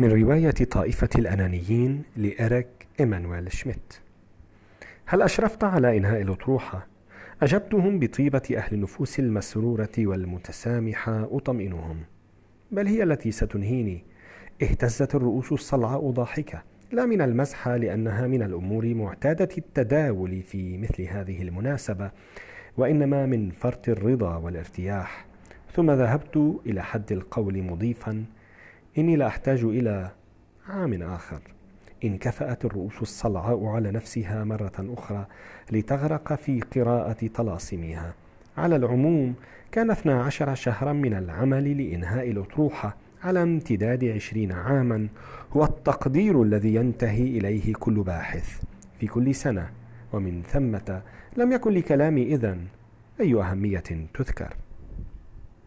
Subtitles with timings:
[0.00, 2.66] من رواية طائفة الأنانيين لإريك
[3.00, 3.94] إيمانويل شميت.
[5.06, 6.86] هل أشرفت على إنهاء الأطروحة؟
[7.42, 12.00] أجبتهم بطيبة أهل النفوس المسرورة والمتسامحة أطمئنهم.
[12.70, 14.04] بل هي التي ستنهيني.
[14.62, 16.62] اهتزت الرؤوس الصلعاء ضاحكة.
[16.92, 22.10] لا من المزحة لأنها من الأمور معتادة التداول في مثل هذه المناسبة
[22.76, 25.26] وإنما من فرط الرضا والارتياح.
[25.72, 28.24] ثم ذهبت إلى حد القول مضيفا
[28.98, 30.10] إني لا أحتاج إلى
[30.68, 31.40] عام آخر.
[32.04, 35.26] إن كفأت الرؤوس الصلعاء على نفسها مرة أخرى
[35.72, 38.14] لتغرق في قراءة طلاسمها.
[38.56, 39.34] على العموم
[39.72, 45.08] كان 12 شهرا من العمل لإنهاء الأطروحة على امتداد عشرين عاما
[45.52, 48.60] هو التقدير الذي ينتهي إليه كل باحث
[49.00, 49.70] في كل سنة
[50.12, 51.02] ومن ثمة
[51.36, 52.64] لم يكن لكلامي إذن
[53.20, 54.54] أي أهمية تذكر.